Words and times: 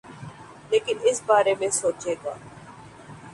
لیکن 0.71 0.97
اس 1.09 1.21
بارے 1.27 1.53
میں 1.59 1.69
سوچے 1.81 2.13
گا۔ 2.23 2.33